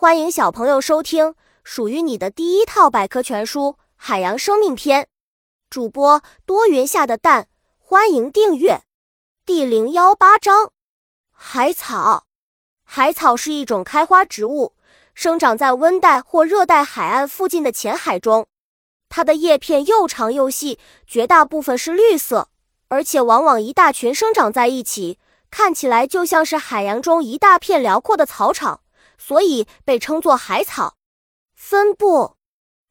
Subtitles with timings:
[0.00, 5.02] 欢迎小朋友收听属于你的第一套百科全书《海洋生命篇》。
[5.68, 8.80] 主播多云下的蛋，欢迎订阅。
[9.44, 10.70] 第零幺八章：
[11.32, 12.24] 海草。
[12.82, 14.72] 海草是一种开花植物，
[15.12, 18.46] 生长在温带或热带海岸附近的浅海中。
[19.10, 22.48] 它的叶片又长又细，绝大部分是绿色，
[22.88, 25.18] 而且往往一大群生长在一起，
[25.50, 28.80] 看起来就像是海洋中一大片辽阔的草场。
[29.20, 30.96] 所以被称作海草。
[31.54, 32.36] 分布，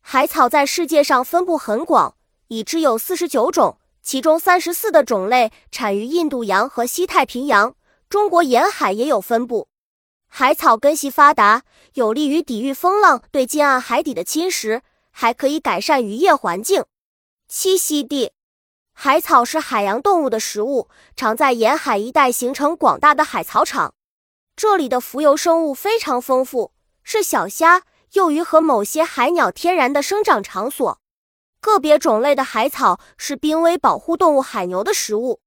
[0.00, 2.16] 海草在世界上分布很广，
[2.48, 7.76] 已知有四十九种，其中三十四的种类产于印度洋和西太平洋，
[8.08, 9.68] 中国沿海也有分布。
[10.28, 11.62] 海草根系发达，
[11.94, 16.84] 有利于抵御风浪对近岸海底的侵蚀，还可以改善渔业环境。
[17.48, 18.32] 栖息地，
[18.92, 23.94] 海草是海洋动物的食物，常在沿海一带形成广大的海草场。
[24.56, 27.82] 这里的浮游生物非常丰富，是小虾、
[28.14, 30.98] 幼鱼和某些海鸟天然的生长场所。
[31.60, 35.40] 个别种类的海草是濒危保护动物海牛的食物。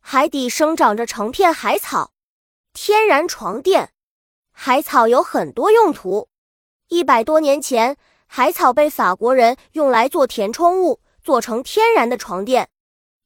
[0.00, 2.10] 海底生长着成片海草。
[2.72, 3.92] 天然床垫，
[4.50, 6.28] 海草有很多用途。
[6.88, 12.70] 一百多年前，海草被法国人用来做填充物，做成天然的床垫。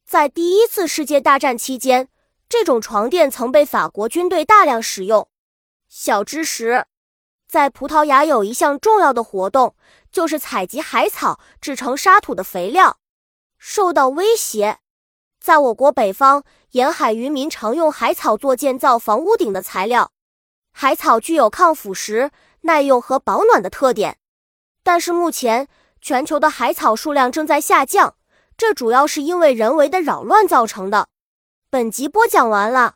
[0.05, 2.09] 在第一次世界大战期间。
[2.49, 5.27] 这种床垫曾被法国军队大量使用。
[5.95, 6.87] 小知识，
[7.47, 9.75] 在葡萄牙有一项重要的活动，
[10.11, 12.97] 就是采集海草制成沙土的肥料。
[13.59, 14.79] 受到威胁，
[15.39, 20.11] 在我国北方沿海渔民常用海草做建造房屋顶的材料。
[20.71, 24.17] 海草具有抗腐蚀、耐用和保暖的特点，
[24.81, 25.67] 但是目前
[26.01, 28.15] 全球的海草数量正在下降，
[28.57, 31.09] 这主要是因为人为的扰乱造成的。
[31.69, 32.95] 本集播讲完了，